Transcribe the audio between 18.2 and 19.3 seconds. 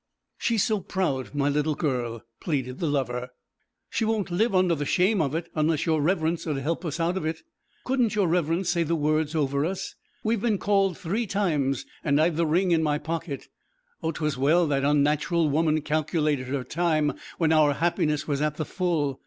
was at the full.